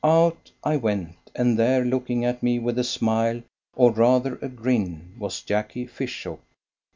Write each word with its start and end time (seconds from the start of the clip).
Out 0.03 0.49
I 0.63 0.77
went, 0.77 1.15
and 1.35 1.59
there, 1.59 1.85
looking 1.85 2.25
at 2.25 2.41
me 2.41 2.57
with 2.57 2.79
a 2.79 2.83
smile 2.83 3.43
or 3.75 3.91
rather 3.91 4.39
a 4.41 4.49
grin, 4.49 5.13
was 5.19 5.43
Jacky 5.43 5.85
Fishook. 5.85 6.41